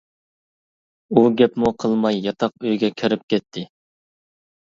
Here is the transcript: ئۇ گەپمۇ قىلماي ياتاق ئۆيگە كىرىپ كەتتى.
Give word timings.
ئۇ 1.17 1.23
گەپمۇ 1.41 1.71
قىلماي 1.83 2.17
ياتاق 2.29 2.65
ئۆيگە 2.69 2.91
كىرىپ 3.01 3.27
كەتتى. 3.35 3.67